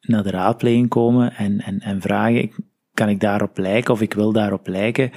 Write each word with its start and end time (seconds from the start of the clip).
naar 0.00 0.22
de 0.22 0.30
raadpleging 0.30 0.88
komen 0.88 1.32
en, 1.32 1.60
en, 1.60 1.80
en 1.80 2.00
vragen, 2.00 2.50
kan 2.94 3.08
ik 3.08 3.20
daarop 3.20 3.58
lijken 3.58 3.94
of 3.94 4.00
ik 4.00 4.14
wil 4.14 4.32
daarop 4.32 4.66
lijken? 4.66 5.10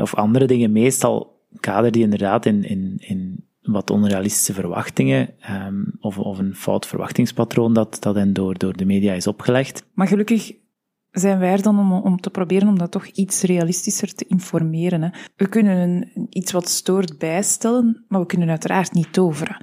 Of 0.00 0.14
andere 0.14 0.46
dingen. 0.46 0.72
Meestal 0.72 1.34
kader 1.60 1.90
die 1.90 2.02
inderdaad 2.02 2.46
in, 2.46 2.64
in, 2.64 2.96
in 2.98 3.44
wat 3.62 3.90
onrealistische 3.90 4.52
verwachtingen 4.52 5.34
um, 5.50 5.96
of, 6.00 6.18
of 6.18 6.38
een 6.38 6.54
fout 6.54 6.86
verwachtingspatroon 6.86 7.72
dat, 7.72 7.96
dat 8.00 8.14
hen 8.14 8.32
door, 8.32 8.58
door 8.58 8.76
de 8.76 8.84
media 8.84 9.12
is 9.12 9.26
opgelegd. 9.26 9.84
Maar 9.94 10.08
gelukkig 10.08 10.52
zijn 11.14 11.38
wij 11.38 11.52
er 11.52 11.62
dan 11.62 11.78
om, 11.78 11.92
om 11.92 12.20
te 12.20 12.30
proberen 12.30 12.68
om 12.68 12.78
dat 12.78 12.90
toch 12.90 13.06
iets 13.06 13.42
realistischer 13.42 14.14
te 14.14 14.24
informeren. 14.28 15.02
Hè. 15.02 15.08
We 15.36 15.48
kunnen 15.48 16.10
iets 16.28 16.52
wat 16.52 16.68
stoort 16.68 17.18
bijstellen, 17.18 18.04
maar 18.08 18.20
we 18.20 18.26
kunnen 18.26 18.48
uiteraard 18.48 18.92
niet 18.92 19.12
toveren. 19.12 19.56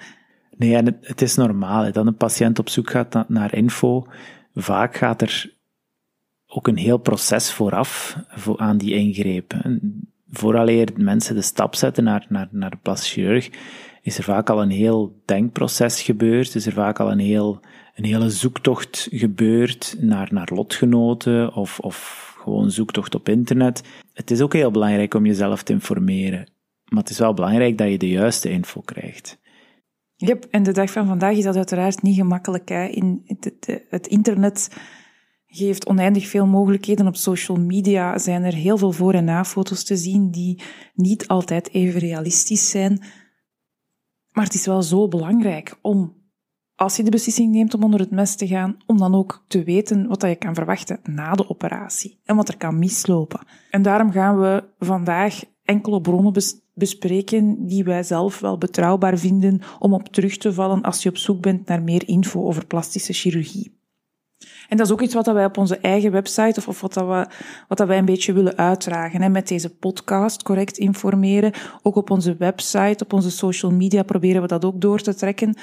Nee, 0.57 0.75
en 0.75 0.97
het, 1.02 1.22
is 1.22 1.35
normaal 1.35 1.83
hè, 1.83 1.91
dat 1.91 2.05
een 2.05 2.16
patiënt 2.16 2.59
op 2.59 2.69
zoek 2.69 2.89
gaat 2.89 3.29
naar 3.29 3.53
info. 3.53 4.06
Vaak 4.53 4.95
gaat 4.95 5.22
er 5.22 5.56
ook 6.47 6.67
een 6.67 6.78
heel 6.78 6.97
proces 6.97 7.53
vooraf 7.53 8.17
voor, 8.28 8.57
aan 8.57 8.78
die 8.78 8.94
ingreep. 8.94 9.53
Vooraleer 10.29 10.90
mensen 10.95 11.35
de 11.35 11.41
stap 11.41 11.75
zetten 11.75 12.03
naar, 12.03 12.25
naar, 12.29 12.47
naar 12.51 12.69
de 12.69 12.78
plastic 12.81 13.11
chirurg, 13.11 13.50
is 14.01 14.17
er 14.17 14.23
vaak 14.23 14.50
al 14.50 14.61
een 14.61 14.72
heel 14.72 15.22
denkproces 15.25 16.01
gebeurd, 16.01 16.56
is 16.56 16.66
er 16.66 16.73
vaak 16.73 17.00
al 17.00 17.11
een, 17.11 17.19
heel, 17.19 17.59
een 17.96 18.06
hele 18.06 18.29
zoektocht 18.29 19.07
gebeurd 19.12 19.96
naar, 20.00 20.29
naar 20.31 20.50
lotgenoten 20.53 21.53
of, 21.53 21.79
of 21.79 22.29
gewoon 22.40 22.72
zoektocht 22.72 23.16
op 23.16 23.29
internet. 23.29 23.84
Het 24.13 24.31
is 24.31 24.41
ook 24.41 24.53
heel 24.53 24.72
belangrijk 24.72 25.13
om 25.13 25.25
jezelf 25.25 25.63
te 25.63 25.74
informeren, 25.74 26.47
maar 26.85 27.00
het 27.00 27.09
is 27.09 27.19
wel 27.19 27.34
belangrijk 27.34 27.78
dat 27.78 27.90
je 27.90 27.97
de 27.97 28.09
juiste 28.09 28.50
info 28.50 28.81
krijgt. 28.81 29.40
Yep, 30.16 30.46
en 30.52 30.63
de 30.63 30.72
dag 30.72 30.91
van 30.91 31.07
vandaag 31.07 31.38
is 31.38 31.44
dat 31.44 31.56
uiteraard 31.56 32.02
niet 32.02 32.16
gemakkelijk. 32.16 32.69
Hè. 32.69 32.85
In 32.85 33.22
het, 33.25 33.81
het 33.90 34.08
internet 34.08 34.69
geeft 35.47 35.88
oneindig 35.88 36.28
veel 36.28 36.46
mogelijkheden. 36.46 37.08
Op 37.08 37.16
social 37.16 37.58
media 37.58 38.18
zijn 38.18 38.44
er 38.44 38.53
heel 38.53 38.78
veel 38.78 38.91
voor- 38.91 39.13
en 39.13 39.23
na-foto's 39.23 39.84
te 39.84 39.96
zien 39.96 40.31
die 40.31 40.62
niet 40.94 41.28
altijd 41.28 41.73
even 41.73 42.00
realistisch 42.00 42.69
zijn. 42.69 43.03
Maar 44.31 44.44
het 44.44 44.53
is 44.53 44.66
wel 44.66 44.81
zo 44.81 45.08
belangrijk 45.08 45.78
om, 45.81 46.21
als 46.81 46.96
je 46.96 47.03
de 47.03 47.12
beslissing 47.12 47.52
neemt 47.52 47.74
om 47.74 47.84
onder 47.84 48.00
het 48.00 48.12
mes 48.12 48.36
te 48.36 48.47
gaan, 48.47 48.78
om 48.86 48.97
dan 48.97 49.16
ook 49.16 49.44
te 49.47 49.64
weten 49.64 50.08
wat 50.08 50.22
je 50.22 50.36
kan 50.36 50.56
verwachten 50.56 51.00
na 51.03 51.34
de 51.34 51.50
operatie 51.50 52.19
en 52.25 52.36
wat 52.36 52.47
er 52.47 52.58
kan 52.58 52.80
mislopen. 52.80 53.40
En 53.69 53.81
daarom 53.81 54.12
gaan 54.12 54.40
we 54.40 54.64
vandaag 54.80 55.44
enkele 55.64 56.02
bronnen 56.02 56.44
bespreken 56.74 57.68
die 57.68 57.84
wij 57.84 58.03
zelf 58.03 58.40
wel 58.40 58.58
betrouwbaar 58.58 59.18
vinden 59.18 59.62
om 59.80 59.94
op 59.94 60.08
terug 60.08 60.38
te 60.38 60.53
vallen 60.53 60.81
als 60.81 61.03
je 61.03 61.09
op 61.09 61.18
zoek 61.18 61.41
bent 61.41 61.68
naar 61.68 61.81
meer 61.84 62.08
info 62.08 62.46
over 62.46 62.66
plastische 62.66 63.14
chirurgie. 63.14 63.80
En 64.70 64.78
dat 64.78 64.86
is 64.86 64.91
ook 64.91 65.02
iets 65.02 65.14
wat 65.14 65.25
wij 65.25 65.46
op 65.46 65.58
onze 65.58 65.78
eigen 65.78 66.12
website, 66.12 66.59
of, 66.59 66.68
of 66.68 66.81
wat, 66.81 66.94
dat 66.94 67.08
we, 67.08 67.28
wat 67.68 67.78
dat 67.78 67.88
wij 67.88 67.97
een 67.97 68.06
beetje 68.06 68.34
willen 68.34 68.58
uitdragen. 68.58 69.22
Hè, 69.22 69.30
met 69.30 69.47
deze 69.47 69.75
podcast 69.75 70.44
correct 70.44 70.78
informeren. 70.78 71.53
Ook 71.81 71.96
op 71.96 72.09
onze 72.09 72.36
website, 72.36 73.03
op 73.03 73.14
onze 73.14 73.31
social 73.31 73.72
media 73.72 74.03
proberen 74.03 74.41
we 74.41 74.47
dat 74.47 74.66
ook 74.66 74.81
door 74.81 75.00
te 75.00 75.16
trekken. 75.16 75.56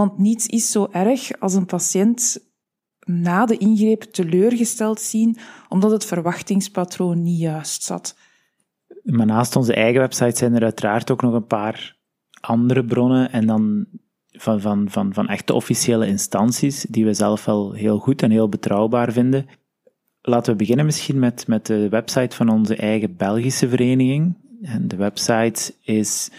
Want 0.00 0.18
niets 0.18 0.46
is 0.46 0.70
zo 0.70 0.88
erg 0.92 1.40
als 1.40 1.54
een 1.54 1.66
patiënt 1.66 2.38
na 3.04 3.46
de 3.46 3.56
ingreep 3.56 4.02
teleurgesteld 4.02 5.00
zien, 5.00 5.36
omdat 5.68 5.90
het 5.90 6.04
verwachtingspatroon 6.04 7.22
niet 7.22 7.38
juist 7.38 7.82
zat. 7.82 8.16
Maar 9.02 9.26
naast 9.26 9.56
onze 9.56 9.74
eigen 9.74 10.00
website 10.00 10.36
zijn 10.36 10.54
er 10.54 10.62
uiteraard 10.62 11.10
ook 11.10 11.22
nog 11.22 11.34
een 11.34 11.46
paar 11.46 11.96
andere 12.40 12.84
bronnen. 12.84 13.32
En 13.32 13.46
dan 13.46 13.86
van, 14.30 14.60
van, 14.60 14.90
van, 14.90 15.14
van 15.14 15.28
echte 15.28 15.54
officiële 15.54 16.06
instanties, 16.06 16.82
die 16.82 17.04
we 17.04 17.14
zelf 17.14 17.44
wel 17.44 17.72
heel 17.72 17.98
goed 17.98 18.22
en 18.22 18.30
heel 18.30 18.48
betrouwbaar 18.48 19.12
vinden. 19.12 19.46
Laten 20.20 20.52
we 20.52 20.58
beginnen 20.58 20.84
misschien 20.84 21.18
met, 21.18 21.46
met 21.46 21.66
de 21.66 21.88
website 21.88 22.36
van 22.36 22.48
onze 22.48 22.76
eigen 22.76 23.16
Belgische 23.16 23.68
vereniging. 23.68 24.36
En 24.62 24.88
de 24.88 24.96
website 24.96 25.74
is 25.82 26.30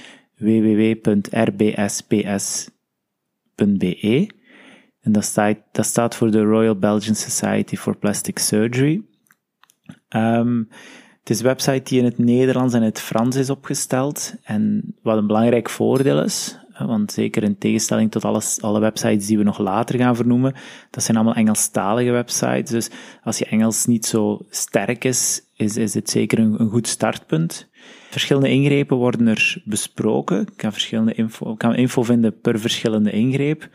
En 5.01 5.11
dat 5.11 5.23
staat, 5.23 5.57
dat 5.71 5.85
staat 5.85 6.15
voor 6.15 6.31
de 6.31 6.43
Royal 6.43 6.75
Belgian 6.75 7.15
Society 7.15 7.75
for 7.75 7.97
Plastic 7.97 8.39
Surgery. 8.39 9.01
Um, 10.09 10.69
het 11.19 11.29
is 11.29 11.39
een 11.39 11.45
website 11.45 11.81
die 11.83 11.99
in 11.99 12.05
het 12.05 12.17
Nederlands 12.17 12.73
en 12.73 12.81
het 12.81 12.99
Frans 12.99 13.35
is 13.35 13.49
opgesteld. 13.49 14.35
En 14.43 14.95
wat 15.01 15.17
een 15.17 15.27
belangrijk 15.27 15.69
voordeel 15.69 16.23
is, 16.23 16.59
want 16.77 17.11
zeker 17.11 17.43
in 17.43 17.57
tegenstelling 17.57 18.11
tot 18.11 18.25
alles, 18.25 18.61
alle 18.61 18.79
websites 18.79 19.27
die 19.27 19.37
we 19.37 19.43
nog 19.43 19.57
later 19.57 19.99
gaan 19.99 20.15
vernoemen, 20.15 20.53
dat 20.89 21.03
zijn 21.03 21.17
allemaal 21.17 21.35
Engelstalige 21.35 22.11
websites. 22.11 22.71
Dus 22.71 22.89
als 23.23 23.37
je 23.37 23.45
Engels 23.45 23.85
niet 23.85 24.05
zo 24.05 24.45
sterk 24.49 25.03
is, 25.03 25.41
is, 25.55 25.77
is 25.77 25.91
dit 25.91 26.09
zeker 26.09 26.39
een 26.39 26.69
goed 26.69 26.87
startpunt. 26.87 27.69
Verschillende 28.09 28.49
ingrepen 28.49 28.97
worden 28.97 29.27
er 29.27 29.61
besproken. 29.65 30.41
Ik 30.41 30.53
kan, 30.55 30.71
verschillende 30.71 31.13
info, 31.13 31.55
kan 31.55 31.75
info 31.75 32.03
vinden 32.03 32.39
per 32.39 32.59
verschillende 32.59 33.11
ingreep. 33.11 33.69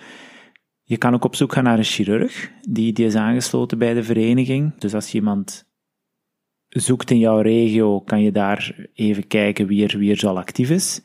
Je 0.83 0.97
kan 0.97 1.15
ook 1.15 1.25
op 1.25 1.37
zoek 1.37 1.53
gaan 1.53 1.65
naar 1.65 1.79
een 1.79 1.85
chirurg, 1.85 2.51
die, 2.69 2.93
die 2.93 3.07
is 3.07 3.15
aangesloten 3.15 3.79
bij 3.79 3.95
de 3.95 4.03
vereniging. 4.03 4.79
Dus 4.79 4.95
als 4.95 5.11
je 5.11 5.19
iemand 5.19 5.69
zoekt 6.69 7.11
in 7.11 7.19
jouw 7.19 7.41
regio, 7.41 8.01
kan 8.01 8.23
je 8.23 8.33
daar 8.33 8.89
even 8.95 9.27
kijken 9.27 9.67
wie 9.67 9.87
er, 9.87 9.99
wie 9.99 10.17
er 10.17 10.29
al 10.29 10.39
actief 10.39 10.71
is. 10.71 11.03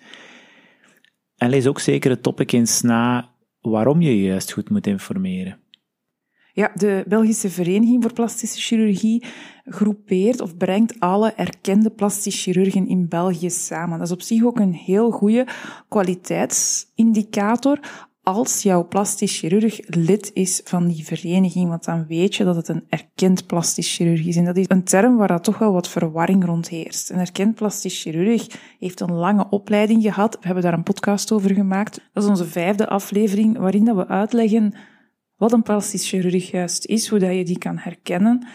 En 1.35 1.49
lees 1.49 1.67
ook 1.67 1.79
zeker 1.79 2.09
het 2.09 2.23
topic 2.23 2.51
eens 2.51 2.81
na 2.81 3.35
waarom 3.59 4.01
je 4.01 4.17
je 4.17 4.23
juist 4.23 4.51
goed 4.51 4.69
moet 4.69 4.87
informeren. 4.87 5.60
Ja, 6.53 6.71
de 6.75 7.03
Belgische 7.07 7.49
Vereniging 7.49 8.01
voor 8.01 8.13
Plastische 8.13 8.59
Chirurgie 8.59 9.25
groepeert 9.65 10.41
of 10.41 10.57
brengt 10.57 10.99
alle 10.99 11.33
erkende 11.33 11.89
plastisch 11.89 12.43
chirurgen 12.43 12.87
in 12.87 13.07
België 13.07 13.49
samen. 13.49 13.97
Dat 13.97 14.07
is 14.07 14.13
op 14.13 14.21
zich 14.21 14.43
ook 14.43 14.59
een 14.59 14.73
heel 14.73 15.11
goede 15.11 15.47
kwaliteitsindicator 15.89 17.79
als 18.23 18.63
jouw 18.63 18.87
plastisch 18.87 19.39
chirurg 19.39 19.79
lid 19.87 20.31
is 20.33 20.61
van 20.63 20.87
die 20.87 21.05
vereniging, 21.05 21.69
want 21.69 21.83
dan 21.83 22.05
weet 22.07 22.35
je 22.35 22.43
dat 22.43 22.55
het 22.55 22.67
een 22.67 22.83
erkend 22.89 23.45
plastisch 23.45 23.95
chirurg 23.95 24.25
is. 24.25 24.35
En 24.35 24.45
dat 24.45 24.57
is 24.57 24.65
een 24.67 24.83
term 24.83 25.17
waar 25.17 25.27
dat 25.27 25.43
toch 25.43 25.57
wel 25.57 25.71
wat 25.71 25.89
verwarring 25.89 26.45
rond 26.45 26.69
heerst. 26.69 27.09
Een 27.09 27.19
erkend 27.19 27.55
plastisch 27.55 28.01
chirurg 28.01 28.47
heeft 28.79 28.99
een 28.99 29.13
lange 29.13 29.49
opleiding 29.49 30.01
gehad. 30.01 30.33
We 30.33 30.45
hebben 30.45 30.63
daar 30.63 30.73
een 30.73 30.83
podcast 30.83 31.31
over 31.31 31.53
gemaakt. 31.53 32.09
Dat 32.13 32.23
is 32.23 32.29
onze 32.29 32.45
vijfde 32.45 32.87
aflevering, 32.87 33.57
waarin 33.57 33.85
dat 33.85 33.95
we 33.95 34.07
uitleggen 34.07 34.73
wat 35.41 35.51
een 35.51 35.63
plastisch 35.63 36.09
chirurg 36.09 36.51
juist 36.51 36.85
is, 36.85 37.07
hoe 37.07 37.19
dat 37.19 37.35
je 37.35 37.43
die 37.43 37.57
kan 37.57 37.77
herkennen 37.77 38.47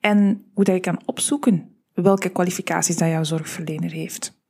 en 0.00 0.44
hoe 0.54 0.64
dat 0.64 0.74
je 0.74 0.80
kan 0.80 1.02
opzoeken 1.04 1.76
welke 1.92 2.28
kwalificaties 2.28 2.96
dat 2.96 3.08
jouw 3.08 3.24
zorgverlener 3.24 3.90
heeft. 3.90 4.41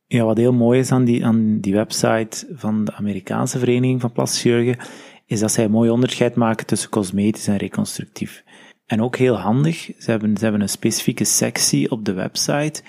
Ja, 0.06 0.24
wat 0.24 0.36
heel 0.36 0.52
mooi 0.52 0.78
is 0.78 0.92
aan 0.92 1.04
die, 1.04 1.26
aan 1.26 1.60
die 1.60 1.74
website 1.74 2.46
van 2.52 2.84
de 2.84 2.92
Amerikaanse 2.92 3.58
Vereniging 3.58 4.00
van 4.00 4.12
Plastic 4.12 4.40
Chirurgen, 4.40 4.78
is 5.26 5.40
dat 5.40 5.52
zij 5.52 5.64
een 5.64 5.70
mooi 5.70 5.90
onderscheid 5.90 6.34
maken 6.34 6.66
tussen 6.66 6.90
cosmetisch 6.90 7.46
en 7.46 7.56
reconstructief. 7.56 8.44
En 8.86 9.02
ook 9.02 9.16
heel 9.16 9.38
handig, 9.38 9.90
ze 9.98 10.10
hebben, 10.10 10.36
ze 10.36 10.42
hebben 10.42 10.62
een 10.62 10.68
specifieke 10.68 11.24
sectie 11.24 11.90
op 11.90 12.04
de 12.04 12.12
website 12.12 12.82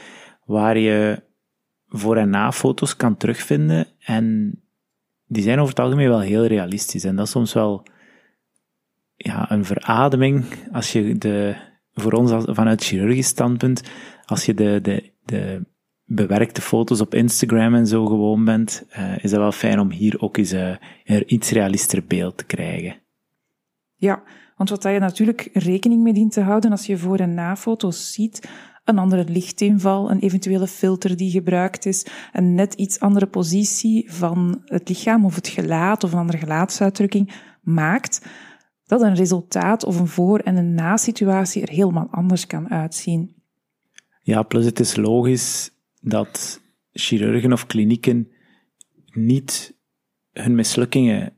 waar 0.46 0.78
je 0.78 1.24
voor- 1.88 2.18
en 2.18 2.30
na-foto's 2.30 2.96
kan 2.96 3.18
terugvinden. 3.18 3.88
En 4.00 4.56
die 5.28 5.44
zijn 5.44 5.60
over 5.60 5.70
het 5.70 5.84
algemeen 5.84 6.10
wel 6.10 6.20
heel 6.20 6.46
realistisch. 6.46 7.04
En 7.04 7.16
dat 7.16 7.26
is 7.26 7.32
soms 7.32 7.54
wel 7.54 7.88
ja, 9.16 9.52
een 9.52 9.66
verademing 9.66 10.46
als 10.72 10.92
je 10.92 11.18
de, 11.18 11.56
voor 11.94 12.12
ons 12.12 12.32
vanuit 12.46 12.84
chirurgisch 12.84 13.28
standpunt, 13.28 13.84
als 14.26 14.46
je 14.46 14.54
de, 14.54 14.80
de, 14.82 15.12
de 15.26 15.66
bewerkte 16.06 16.62
foto's 16.62 17.02
op 17.02 17.14
Instagram 17.14 17.76
en 17.76 17.88
zo 17.88 18.06
gewoon 18.06 18.46
bent, 18.46 18.86
uh, 18.98 19.24
is 19.24 19.32
dat 19.32 19.40
wel 19.40 19.52
fijn 19.52 19.80
om 19.80 19.92
hier 19.92 20.22
ook 20.22 20.38
eens 20.38 20.54
uh, 20.54 20.76
er 21.04 21.28
iets 21.28 21.52
realistischer 21.52 22.06
beeld 22.06 22.38
te 22.38 22.46
krijgen. 22.46 23.02
Ja, 23.96 24.24
want 24.56 24.70
wat 24.70 24.84
je 24.84 25.00
natuurlijk 25.00 25.50
rekening 25.54 26.04
mee 26.04 26.14
dient 26.14 26.32
te 26.32 26.42
houden 26.42 26.72
als 26.72 26.86
je 26.86 26.98
voor- 26.98 27.20
en 27.20 27.34
na-foto's 27.34 28.14
ziet, 28.14 28.50
een 28.84 29.00
andere 29.00 29.24
lichtinval, 29.24 30.12
een 30.12 30.20
eventuele 30.20 30.68
filter 30.68 31.18
die 31.18 31.32
gebruikt 31.32 31.86
is, 31.86 32.06
een 32.32 32.56
net 32.56 32.74
iets 32.74 33.00
andere 33.00 33.28
positie 33.28 34.12
van 34.12 34.62
het 34.66 34.90
lichaam 34.90 35.26
of 35.26 35.36
het 35.36 35.48
gelaat 35.48 36.04
of 36.04 36.12
een 36.12 36.20
andere 36.20 36.38
gelaatsuitdrukking 36.38 37.34
maakt 37.62 38.26
dat 38.86 39.02
een 39.02 39.16
resultaat 39.16 39.84
of 39.84 40.00
een 40.00 40.08
voor- 40.08 40.40
en 40.40 40.56
een 40.56 40.74
na-situatie 40.74 41.62
er 41.62 41.70
helemaal 41.70 42.08
anders 42.12 42.48
kan 42.48 42.70
uitzien. 42.70 43.36
Ja, 44.22 44.44
plus 44.44 44.66
het 44.66 44.80
is 44.80 44.96
logisch 44.96 45.72
dat 46.02 46.62
chirurgen 46.92 47.54
of 47.54 47.66
klinieken 47.66 48.32
niet 49.12 49.74
hun 50.32 50.56
mislukkingen 50.56 51.34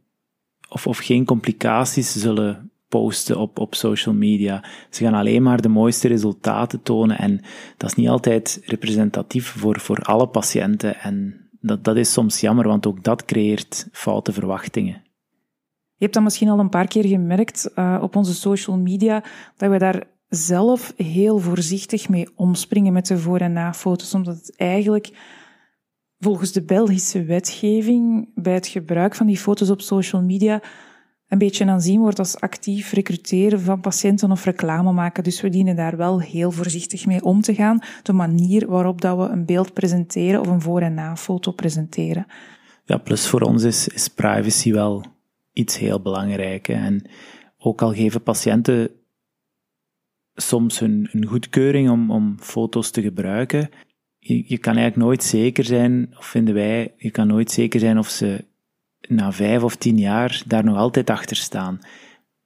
of, 0.70 0.88
of 0.88 0.98
geen 0.98 1.26
complicaties 1.26 2.12
zullen 2.12 2.72
posten 2.88 3.38
op, 3.38 3.60
op 3.60 3.76
social 3.76 4.16
media. 4.16 4.64
Ze 4.90 5.04
gaan 5.04 5.14
alleen 5.14 5.44
maar 5.44 5.62
de 5.62 5.70
mooiste 5.70 6.08
resultaten 6.08 6.82
tonen 6.82 7.18
en 7.18 7.42
dat 7.78 7.90
is 7.90 7.96
niet 7.96 8.10
altijd 8.10 8.62
representatief 8.66 9.48
voor, 9.48 9.80
voor 9.80 10.00
alle 10.00 10.28
patiënten 10.28 11.00
en 11.00 11.48
dat, 11.60 11.84
dat 11.84 11.96
is 11.96 12.14
soms 12.14 12.40
jammer, 12.40 12.68
want 12.68 12.88
ook 12.88 13.04
dat 13.04 13.26
creëert 13.26 13.88
foute 13.92 14.32
verwachtingen. 14.34 15.06
Je 15.98 16.04
hebt 16.04 16.14
dat 16.14 16.24
misschien 16.24 16.50
al 16.50 16.60
een 16.60 16.70
paar 16.70 16.88
keer 16.88 17.06
gemerkt 17.06 17.72
uh, 17.76 18.00
op 18.02 18.16
onze 18.16 18.34
social 18.34 18.78
media, 18.78 19.24
dat 19.56 19.72
we 19.72 19.78
daar 19.78 20.04
zelf 20.28 20.94
heel 20.96 21.38
voorzichtig 21.38 22.10
mee 22.10 22.28
omspringen 22.36 22.94
met 22.94 23.08
de 23.08 23.18
voor- 23.18 23.40
en 23.40 23.54
na-foto's, 23.54 24.14
omdat 24.14 24.36
het 24.36 24.58
eigenlijk 24.58 25.12
volgens 26.20 26.52
de 26.52 26.64
Belgische 26.64 27.24
wetgeving 27.24 28.30
bij 28.36 28.54
het 28.54 28.68
gebruik 28.68 29.16
van 29.16 29.28
die 29.28 29.38
foto's 29.38 29.70
op 29.70 29.82
social 29.82 30.22
media 30.22 30.62
een 31.28 31.38
beetje 31.38 31.66
aanzien 31.66 32.00
wordt 32.00 32.20
als 32.20 32.40
actief 32.40 32.92
recruteren 32.92 33.62
van 33.62 33.80
patiënten 33.80 34.32
of 34.32 34.46
reclame 34.46 34.92
maken. 34.92 35.24
Dus 35.24 35.42
we 35.42 35.50
dienen 35.50 35.76
daar 35.76 35.98
wel 35.98 36.22
heel 36.22 36.52
voorzichtig 36.52 37.06
mee 37.06 37.24
om 37.24 37.42
te 37.42 37.56
gaan. 37.56 37.80
De 38.04 38.14
manier 38.14 38.68
waarop 38.68 39.02
dat 39.02 39.18
we 39.18 39.24
een 39.24 39.46
beeld 39.46 39.74
presenteren 39.74 40.40
of 40.40 40.48
een 40.48 40.62
voor- 40.62 40.82
en 40.82 40.94
na-foto 40.94 41.52
presenteren. 41.52 42.26
Ja, 42.86 42.98
plus 42.98 43.28
voor 43.28 43.42
ons 43.42 43.64
is, 43.64 43.88
is 43.88 44.08
privacy 44.08 44.72
wel 44.72 45.04
iets 45.54 45.78
heel 45.78 46.02
belangrijks. 46.02 46.70
En 46.70 47.10
ook 47.58 47.82
al 47.82 47.94
geven 47.94 48.24
patiënten 48.24 48.90
soms 50.34 50.80
hun, 50.80 51.26
goedkeuring 51.28 51.90
om, 51.90 52.12
om 52.12 52.38
foto's 52.40 52.92
te 52.92 53.02
gebruiken, 53.02 53.70
je 54.20 54.58
kan 54.58 54.76
eigenlijk 54.76 55.06
nooit 55.08 55.24
zeker 55.24 55.64
zijn, 55.64 56.14
of 56.18 56.26
vinden 56.26 56.54
wij, 56.54 56.94
je 56.98 57.12
kan 57.12 57.28
nooit 57.28 57.52
zeker 57.52 57.80
zijn 57.80 57.98
of 57.98 58.10
ze 58.10 58.46
na 59.08 59.32
vijf 59.32 59.64
of 59.64 59.76
tien 59.76 59.98
jaar 59.98 60.44
daar 60.48 60.64
nog 60.64 60.78
altijd 60.78 61.10
achter 61.10 61.36
staan. 61.36 61.80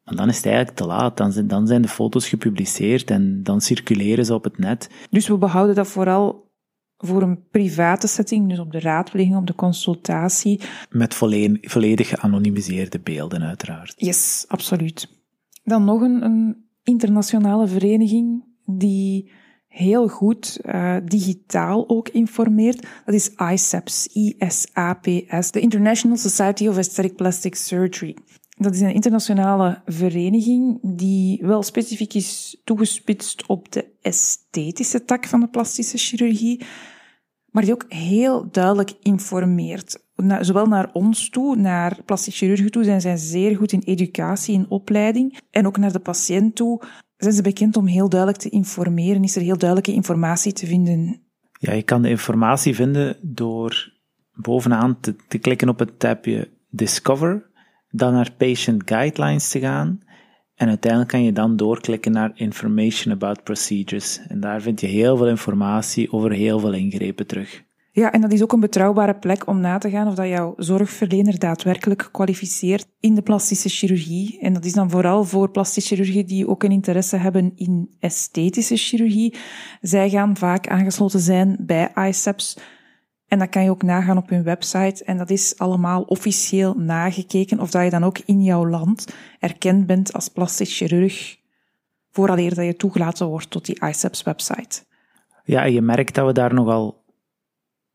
Want 0.04 0.18
dan 0.18 0.30
is 0.30 0.36
het 0.36 0.46
eigenlijk 0.46 0.78
te 0.78 0.86
laat. 0.86 1.18
Dan 1.18 1.32
zijn, 1.32 1.48
dan 1.48 1.68
zijn 1.68 1.82
de 1.82 1.88
foto's 1.88 2.30
gepubliceerd 2.30 3.12
en 3.12 3.44
dan 3.44 3.62
circuleren 3.62 4.26
ze 4.26 4.34
op 4.34 4.44
het 4.44 4.58
net. 4.58 4.90
Dus 5.10 5.28
we 5.28 5.38
behouden 5.38 5.76
dat 5.76 5.88
vooral 5.88 6.50
voor 6.98 7.22
een 7.22 7.48
private 7.52 8.08
setting, 8.08 8.50
dus 8.50 8.60
op 8.60 8.72
de 8.72 8.80
raadpleging, 8.80 9.36
op 9.36 9.48
de 9.48 9.56
consultatie. 9.56 10.62
Met 10.90 11.14
volledig, 11.14 11.72
volledig 11.72 12.10
geanonimiseerde 12.10 13.00
beelden, 13.00 13.42
uiteraard. 13.42 13.94
Yes, 13.96 14.46
absoluut. 14.48 15.08
Dan 15.64 15.84
nog 15.84 16.02
een, 16.02 16.24
een 16.24 16.66
internationale 16.84 17.68
vereniging 17.68 18.44
die 18.66 19.32
heel 19.72 20.08
goed 20.08 20.60
uh, 20.66 20.96
digitaal 21.04 21.90
ook 21.90 22.10
informeert. 22.10 22.88
Dat 23.06 23.16
is 23.16 23.30
ISAPS, 23.52 24.08
I-S-A-P-S, 24.14 25.52
de 25.52 25.60
International 25.60 26.18
Society 26.18 26.68
of 26.68 26.78
Aesthetic 26.78 27.16
Plastic 27.16 27.56
Surgery. 27.56 28.18
Dat 28.58 28.74
is 28.74 28.82
een 28.82 28.94
internationale 28.94 29.82
vereniging 29.86 30.80
die 30.82 31.40
wel 31.42 31.64
specifiek 31.64 32.14
is 32.14 32.62
toegespitst 32.64 33.46
op 33.48 33.72
de 33.72 33.86
esthetische 34.02 35.06
tak 35.06 35.26
van 35.26 35.40
de 35.40 35.48
plastische 35.48 35.98
chirurgie, 35.98 36.66
maar 37.52 37.64
die 37.64 37.74
ook 37.74 37.86
heel 37.88 38.52
duidelijk 38.52 38.94
informeert. 39.02 40.04
Zowel 40.42 40.66
naar 40.66 40.90
ons 40.94 41.30
toe, 41.30 41.56
naar 41.56 41.98
plastic 42.06 42.34
chirurgen 42.34 42.72
toe, 42.72 42.84
zijn 42.84 43.02
zij 43.02 43.18
zeer 43.18 43.56
goed 43.58 43.72
in 43.72 43.82
educatie 43.86 44.56
en 44.56 44.70
opleiding. 44.70 45.38
En 45.50 45.68
ook 45.68 45.78
naar 45.78 45.92
de 45.92 46.00
patiënt 46.00 46.56
toe 46.56 46.82
zijn 47.18 47.34
ze 47.34 47.42
bekend 47.42 47.78
om 47.78 47.86
heel 47.86 48.10
duidelijk 48.10 48.42
te 48.42 48.50
informeren? 48.50 49.24
Is 49.24 49.36
er 49.36 49.42
heel 49.42 49.58
duidelijke 49.58 49.94
informatie 49.94 50.54
te 50.54 50.66
vinden? 50.66 51.22
Ja, 51.60 51.74
je 51.74 51.84
kan 51.84 52.02
de 52.02 52.10
informatie 52.10 52.76
vinden 52.76 53.18
door 53.22 53.94
bovenaan 54.34 55.00
te, 55.00 55.16
te 55.28 55.38
klikken 55.38 55.70
op 55.70 55.80
het 55.80 56.00
tabje 56.00 56.50
Discover, 56.70 57.50
dan 57.90 58.14
naar 58.14 58.32
Patient 58.38 58.82
Guidelines 58.86 59.50
te 59.50 59.60
gaan 59.60 60.00
en 60.62 60.68
uiteindelijk 60.68 61.12
kan 61.12 61.24
je 61.24 61.32
dan 61.32 61.56
doorklikken 61.56 62.12
naar 62.12 62.32
Information 62.34 63.14
about 63.14 63.44
Procedures. 63.44 64.22
En 64.28 64.40
daar 64.40 64.62
vind 64.62 64.82
je 64.82 64.88
heel 64.88 65.18
veel 65.18 65.28
informatie 65.28 66.12
over 66.12 66.32
heel 66.32 66.60
veel 66.60 66.74
ingrepen 66.74 67.28
terug. 67.28 67.64
Ja, 67.94 68.12
en 68.12 68.22
dat 68.22 68.32
is 68.32 68.44
ook 68.44 68.52
een 68.52 68.60
betrouwbare 68.60 69.16
plek 69.16 69.48
om 69.48 69.60
na 69.60 69.78
te 69.78 69.90
gaan 69.90 70.08
of 70.08 70.16
dat 70.16 70.28
jouw 70.28 70.54
zorgverlener 70.58 71.40
daadwerkelijk 71.40 72.10
kwalificeert 72.12 72.88
in 73.00 73.16
de 73.16 73.22
plastische 73.22 73.70
chirurgie. 73.70 74.40
En 74.40 74.54
dat 74.54 74.66
is 74.66 74.74
dan 74.74 74.90
vooral 74.90 75.24
voor 75.24 75.50
plastische 75.50 75.96
chirurgen 75.96 76.26
die 76.26 76.48
ook 76.48 76.64
een 76.64 76.72
interesse 76.72 77.18
hebben 77.18 77.52
in 77.56 77.96
esthetische 78.00 78.76
chirurgie. 78.76 79.36
Zij 79.82 80.10
gaan 80.10 80.38
vaak 80.38 80.68
aangesloten 80.68 81.20
zijn 81.20 81.58
bij 81.60 81.92
ICEPS. 82.08 82.58
En 83.28 83.40
dat 83.40 83.50
kan 83.50 83.64
je 83.64 83.70
ook 83.70 83.84
nagaan 83.84 84.18
op 84.18 84.30
hun 84.30 84.44
website. 84.44 85.04
En 85.04 85.18
dat 85.18 85.30
is 85.30 85.58
allemaal 85.58 86.02
officieel 86.02 86.74
nagekeken 86.74 87.60
of 87.60 87.72
dat 87.72 87.84
je 87.84 87.90
dan 87.90 88.04
ook 88.04 88.20
in 88.20 88.44
jouw 88.44 88.68
land 88.68 89.16
erkend 89.40 89.86
bent 89.86 90.14
als 90.14 90.28
plastisch 90.28 90.78
chirurg, 90.78 91.38
vooraleer 92.12 92.56
dat 92.56 92.66
je 92.66 92.76
toegelaten 92.76 93.28
wordt 93.28 93.50
tot 93.50 93.66
die 93.66 93.80
ICEPS 93.86 94.24
website. 94.24 94.84
Ja, 95.44 95.64
je 95.64 95.82
merkt 95.82 96.16
dat 96.16 96.26
we 96.26 96.34
daar 96.34 96.54
nogal 96.54 97.01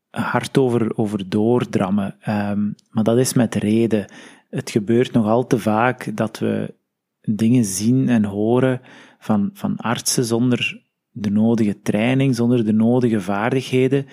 hard 0.09 0.57
over, 0.57 0.97
over 0.97 1.29
doordrammen. 1.29 2.15
Um, 2.29 2.75
maar 2.89 3.03
dat 3.03 3.17
is 3.17 3.33
met 3.33 3.55
reden. 3.55 4.05
Het 4.49 4.69
gebeurt 4.69 5.11
nog 5.11 5.25
al 5.25 5.47
te 5.47 5.59
vaak 5.59 6.17
dat 6.17 6.39
we 6.39 6.73
dingen 7.21 7.65
zien 7.65 8.09
en 8.09 8.23
horen 8.23 8.81
van, 9.19 9.49
van 9.53 9.77
artsen 9.77 10.25
zonder 10.25 10.81
de 11.09 11.29
nodige 11.29 11.81
training, 11.81 12.35
zonder 12.35 12.65
de 12.65 12.73
nodige 12.73 13.21
vaardigheden, 13.21 14.05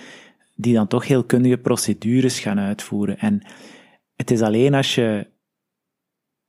die 0.57 0.75
dan 0.75 0.87
toch 0.87 1.07
heel 1.07 1.25
kundige 1.25 1.59
procedures 1.59 2.39
gaan 2.39 2.59
uitvoeren. 2.59 3.19
En 3.19 3.43
het 4.17 4.31
is 4.31 4.43
alleen 4.43 4.75
als 4.75 4.95
je 4.95 5.27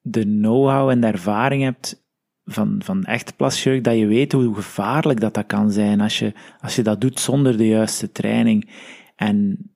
de 0.01 0.23
know-how 0.23 0.89
en 0.89 1.01
de 1.01 1.07
ervaring 1.07 1.63
hebt 1.63 2.03
van, 2.45 2.81
van 2.83 3.03
echt 3.03 3.35
plaschirurg, 3.35 3.81
dat 3.81 3.97
je 3.97 4.05
weet 4.05 4.31
hoe 4.31 4.55
gevaarlijk 4.55 5.19
dat, 5.19 5.33
dat 5.33 5.45
kan 5.45 5.71
zijn 5.71 6.01
als 6.01 6.19
je, 6.19 6.33
als 6.61 6.75
je 6.75 6.81
dat 6.81 7.01
doet 7.01 7.19
zonder 7.19 7.57
de 7.57 7.67
juiste 7.67 8.11
training. 8.11 8.69
En 9.15 9.69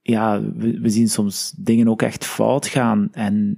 ja, 0.00 0.42
we, 0.54 0.90
zien 0.90 1.08
soms 1.08 1.54
dingen 1.56 1.88
ook 1.88 2.02
echt 2.02 2.24
fout 2.24 2.66
gaan. 2.66 3.08
En 3.12 3.54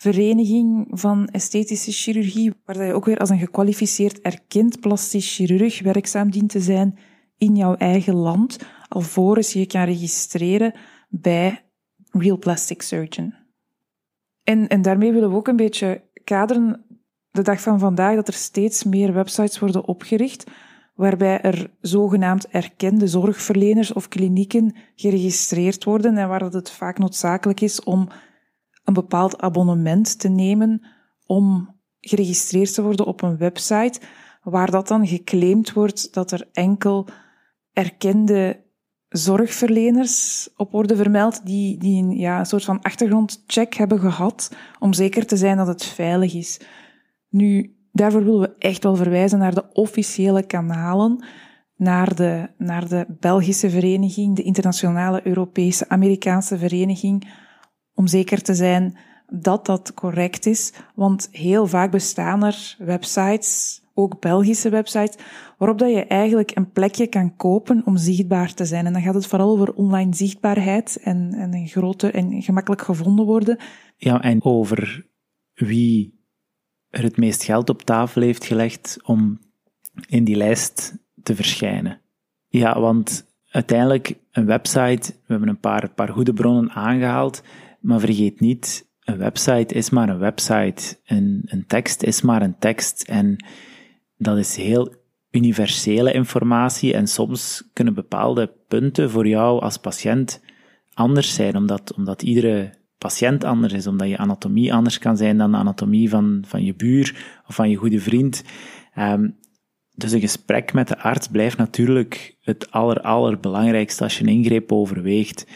vereniging 0.00 0.86
van 0.90 1.28
esthetische 1.28 1.92
chirurgie, 1.92 2.52
waar 2.64 2.84
je 2.84 2.92
ook 2.92 3.04
weer 3.04 3.18
als 3.18 3.30
een 3.30 3.38
gekwalificeerd 3.38 4.20
erkend 4.20 4.80
plastisch 4.80 5.34
chirurg 5.34 5.82
werkzaam 5.82 6.30
dient 6.30 6.50
te 6.50 6.60
zijn 6.60 6.98
in 7.38 7.56
jouw 7.56 7.74
eigen 7.74 8.14
land, 8.14 8.58
alvorens 8.88 9.52
je 9.52 9.66
kan 9.66 9.84
registreren 9.84 10.74
bij 11.08 11.64
Real 12.10 12.38
Plastic 12.38 12.82
Surgeon. 12.82 13.34
En, 14.44 14.68
en 14.68 14.82
daarmee 14.82 15.12
willen 15.12 15.30
we 15.30 15.36
ook 15.36 15.48
een 15.48 15.56
beetje 15.56 16.02
kaderen 16.24 16.84
de 17.30 17.42
dag 17.42 17.60
van 17.60 17.78
vandaag 17.78 18.14
dat 18.14 18.28
er 18.28 18.34
steeds 18.34 18.84
meer 18.84 19.12
websites 19.12 19.58
worden 19.58 19.84
opgericht, 19.84 20.50
waarbij 20.94 21.40
er 21.40 21.70
zogenaamd 21.80 22.48
erkende 22.48 23.06
zorgverleners 23.06 23.92
of 23.92 24.08
klinieken 24.08 24.76
geregistreerd 24.94 25.84
worden 25.84 26.16
en 26.16 26.28
waar 26.28 26.38
dat 26.38 26.52
het 26.52 26.70
vaak 26.70 26.98
noodzakelijk 26.98 27.60
is 27.60 27.82
om 27.82 28.08
een 28.84 28.94
bepaald 28.94 29.40
abonnement 29.40 30.18
te 30.18 30.28
nemen 30.28 30.86
om 31.26 31.78
geregistreerd 32.00 32.74
te 32.74 32.82
worden 32.82 33.06
op 33.06 33.22
een 33.22 33.36
website, 33.36 34.00
waar 34.42 34.70
dat 34.70 34.88
dan 34.88 35.06
geclaimd 35.06 35.72
wordt 35.72 36.14
dat 36.14 36.30
er 36.30 36.48
enkel 36.52 37.06
erkende 37.72 38.68
zorgverleners 39.08 40.48
op 40.56 40.72
worden 40.72 40.96
vermeld 40.96 41.46
die, 41.46 41.78
die 41.78 42.02
een, 42.02 42.10
ja, 42.10 42.38
een 42.38 42.46
soort 42.46 42.64
van 42.64 42.82
achtergrondcheck 42.82 43.74
hebben 43.74 43.98
gehad 43.98 44.56
om 44.78 44.92
zeker 44.92 45.26
te 45.26 45.36
zijn 45.36 45.56
dat 45.56 45.66
het 45.66 45.84
veilig 45.84 46.34
is. 46.34 46.60
Nu, 47.28 47.76
daarvoor 47.92 48.24
willen 48.24 48.40
we 48.40 48.54
echt 48.58 48.82
wel 48.82 48.96
verwijzen 48.96 49.38
naar 49.38 49.54
de 49.54 49.72
officiële 49.72 50.46
kanalen, 50.46 51.24
naar 51.76 52.14
de, 52.14 52.48
naar 52.58 52.88
de 52.88 53.06
Belgische 53.20 53.70
vereniging, 53.70 54.36
de 54.36 54.42
internationale 54.42 55.26
Europese 55.26 55.88
Amerikaanse 55.88 56.58
vereniging, 56.58 57.32
om 58.00 58.06
zeker 58.06 58.42
te 58.42 58.54
zijn 58.54 58.96
dat 59.28 59.66
dat 59.66 59.94
correct 59.94 60.46
is. 60.46 60.72
Want 60.94 61.28
heel 61.32 61.66
vaak 61.66 61.90
bestaan 61.90 62.44
er 62.44 62.76
websites, 62.78 63.82
ook 63.94 64.20
Belgische 64.20 64.68
websites, 64.68 65.16
waarop 65.58 65.78
dat 65.78 65.90
je 65.90 66.04
eigenlijk 66.04 66.56
een 66.56 66.70
plekje 66.70 67.06
kan 67.06 67.36
kopen 67.36 67.82
om 67.84 67.96
zichtbaar 67.96 68.54
te 68.54 68.64
zijn. 68.64 68.86
En 68.86 68.92
dan 68.92 69.02
gaat 69.02 69.14
het 69.14 69.26
vooral 69.26 69.50
over 69.50 69.74
online 69.74 70.14
zichtbaarheid 70.14 71.00
en, 71.02 71.34
en 71.34 71.54
een 71.54 71.68
grote 71.68 72.10
en 72.10 72.42
gemakkelijk 72.42 72.82
gevonden 72.82 73.24
worden. 73.24 73.58
Ja, 73.96 74.22
en 74.22 74.44
over 74.44 75.06
wie 75.54 76.18
er 76.88 77.02
het 77.02 77.16
meest 77.16 77.42
geld 77.42 77.68
op 77.68 77.82
tafel 77.82 78.22
heeft 78.22 78.44
gelegd 78.44 78.98
om 79.02 79.38
in 80.08 80.24
die 80.24 80.36
lijst 80.36 80.96
te 81.22 81.34
verschijnen. 81.34 82.00
Ja, 82.48 82.80
want 82.80 83.26
uiteindelijk 83.50 84.14
een 84.30 84.46
website, 84.46 85.12
we 85.12 85.26
hebben 85.26 85.48
een 85.48 85.60
paar, 85.60 85.90
paar 85.90 86.08
goede 86.08 86.32
bronnen 86.32 86.70
aangehaald, 86.70 87.42
maar 87.80 88.00
vergeet 88.00 88.40
niet, 88.40 88.88
een 89.10 89.18
website 89.18 89.74
is 89.74 89.90
maar 89.90 90.08
een 90.08 90.18
website. 90.18 90.98
Een, 91.04 91.42
een 91.44 91.66
tekst 91.66 92.02
is 92.02 92.22
maar 92.22 92.42
een 92.42 92.58
tekst. 92.58 93.02
En 93.02 93.44
dat 94.16 94.38
is 94.38 94.56
heel 94.56 94.94
universele 95.30 96.12
informatie. 96.12 96.94
En 96.94 97.06
soms 97.06 97.70
kunnen 97.72 97.94
bepaalde 97.94 98.52
punten 98.68 99.10
voor 99.10 99.26
jou 99.26 99.60
als 99.60 99.76
patiënt 99.76 100.42
anders 100.94 101.34
zijn, 101.34 101.56
omdat, 101.56 101.94
omdat 101.94 102.22
iedere 102.22 102.78
patiënt 102.98 103.44
anders 103.44 103.72
is, 103.72 103.86
omdat 103.86 104.08
je 104.08 104.18
anatomie 104.18 104.74
anders 104.74 104.98
kan 104.98 105.16
zijn 105.16 105.38
dan 105.38 105.50
de 105.50 105.56
anatomie 105.56 106.08
van, 106.08 106.44
van 106.46 106.64
je 106.64 106.74
buur 106.74 107.40
of 107.46 107.54
van 107.54 107.70
je 107.70 107.76
goede 107.76 108.00
vriend. 108.00 108.44
Um, 108.98 109.38
dus 109.94 110.12
een 110.12 110.20
gesprek 110.20 110.72
met 110.72 110.88
de 110.88 110.98
arts 110.98 111.28
blijft 111.28 111.56
natuurlijk 111.56 112.36
het 112.40 112.70
aller, 112.70 113.00
allerbelangrijkste 113.00 114.02
als 114.02 114.18
je 114.18 114.24
een 114.24 114.32
ingreep 114.32 114.72
overweegt 114.72 115.46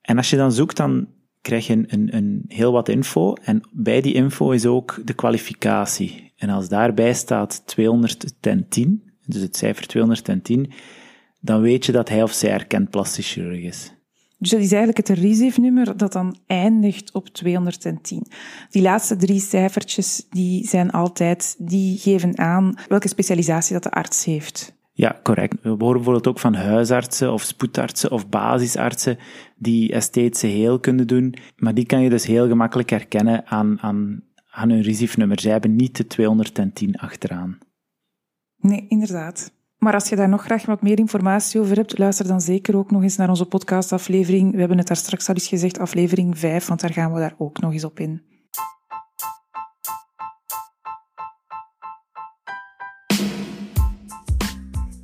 En 0.00 0.16
als 0.16 0.30
je 0.30 0.36
dan 0.36 0.52
zoekt, 0.52 0.76
dan 0.76 1.08
krijg 1.40 1.66
je 1.66 1.72
een, 1.72 1.86
een, 1.88 2.16
een 2.16 2.44
heel 2.48 2.72
wat 2.72 2.88
info. 2.88 3.34
En 3.34 3.68
bij 3.72 4.00
die 4.00 4.14
info 4.14 4.50
is 4.50 4.66
ook 4.66 5.00
de 5.04 5.14
kwalificatie. 5.14 6.32
En 6.36 6.48
als 6.48 6.68
daarbij 6.68 7.14
staat 7.14 7.62
210, 7.66 9.12
dus 9.26 9.42
het 9.42 9.56
cijfer 9.56 9.86
210, 9.86 10.72
dan 11.40 11.60
weet 11.60 11.86
je 11.86 11.92
dat 11.92 12.08
hij 12.08 12.22
of 12.22 12.32
zij 12.32 12.50
erkend 12.50 12.90
plastisch 12.90 13.32
chirurg 13.32 13.62
is. 13.62 13.95
Dus 14.38 14.50
dat 14.50 14.60
is 14.60 14.72
eigenlijk 14.72 15.08
het 15.08 15.18
RISIF-nummer 15.18 15.96
dat 15.96 16.12
dan 16.12 16.36
eindigt 16.46 17.12
op 17.12 17.28
210. 17.28 18.26
Die 18.70 18.82
laatste 18.82 19.16
drie 19.16 19.40
cijfertjes 19.40 20.26
die 20.30 20.66
zijn 20.66 20.90
altijd, 20.90 21.56
die 21.58 21.98
geven 21.98 22.38
aan 22.38 22.74
welke 22.88 23.08
specialisatie 23.08 23.72
dat 23.72 23.82
de 23.82 23.90
arts 23.90 24.24
heeft. 24.24 24.74
Ja, 24.92 25.20
correct. 25.22 25.62
We 25.62 25.68
horen 25.68 25.78
bijvoorbeeld 25.78 26.26
ook 26.26 26.38
van 26.38 26.54
huisartsen 26.54 27.32
of 27.32 27.42
spoedartsen 27.42 28.10
of 28.10 28.28
basisartsen 28.28 29.18
die 29.56 29.92
esthetische 29.92 30.46
heelkunde 30.46 31.04
doen, 31.04 31.34
maar 31.56 31.74
die 31.74 31.86
kan 31.86 32.02
je 32.02 32.10
dus 32.10 32.26
heel 32.26 32.48
gemakkelijk 32.48 32.90
herkennen 32.90 33.46
aan, 33.46 33.80
aan, 33.80 34.22
aan 34.50 34.70
hun 34.70 34.82
RISIF-nummer. 34.82 35.40
Zij 35.40 35.52
hebben 35.52 35.76
niet 35.76 35.96
de 35.96 36.06
210 36.06 36.96
achteraan. 36.96 37.58
Nee, 38.56 38.86
inderdaad. 38.88 39.52
Maar 39.78 39.94
als 39.94 40.08
je 40.08 40.16
daar 40.16 40.28
nog 40.28 40.42
graag 40.42 40.66
wat 40.66 40.82
meer 40.82 40.98
informatie 40.98 41.60
over 41.60 41.76
hebt, 41.76 41.98
luister 41.98 42.26
dan 42.26 42.40
zeker 42.40 42.76
ook 42.76 42.90
nog 42.90 43.02
eens 43.02 43.16
naar 43.16 43.28
onze 43.28 43.46
podcastaflevering. 43.46 44.52
We 44.52 44.58
hebben 44.58 44.78
het 44.78 44.86
daar 44.86 44.96
straks 44.96 45.28
al 45.28 45.34
eens 45.34 45.48
gezegd, 45.48 45.78
aflevering 45.78 46.38
5, 46.38 46.66
want 46.66 46.80
daar 46.80 46.92
gaan 46.92 47.12
we 47.12 47.20
daar 47.20 47.34
ook 47.38 47.60
nog 47.60 47.72
eens 47.72 47.84
op 47.84 48.00
in. 48.00 48.22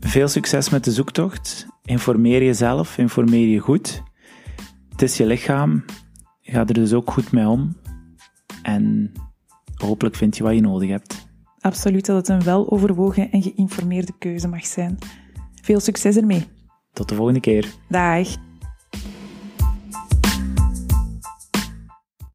Veel 0.00 0.28
succes 0.28 0.68
met 0.68 0.84
de 0.84 0.92
zoektocht. 0.92 1.66
Informeer 1.84 2.44
jezelf, 2.44 2.98
informeer 2.98 3.48
je 3.48 3.58
goed. 3.58 4.02
Het 4.88 5.02
is 5.02 5.16
je 5.16 5.26
lichaam. 5.26 5.84
Ga 6.40 6.60
er 6.60 6.74
dus 6.74 6.92
ook 6.92 7.10
goed 7.10 7.32
mee 7.32 7.46
om. 7.46 7.76
En 8.62 9.12
hopelijk 9.74 10.16
vind 10.16 10.36
je 10.36 10.42
wat 10.42 10.54
je 10.54 10.60
nodig 10.60 10.88
hebt 10.88 11.31
absoluut 11.62 12.06
dat 12.06 12.16
het 12.16 12.28
een 12.28 12.42
weloverwogen 12.42 13.30
en 13.30 13.42
geïnformeerde 13.42 14.12
keuze 14.18 14.48
mag 14.48 14.66
zijn. 14.66 14.98
Veel 15.62 15.80
succes 15.80 16.16
ermee. 16.16 16.46
Tot 16.92 17.08
de 17.08 17.14
volgende 17.14 17.40
keer. 17.40 17.74
Dag. 17.88 18.28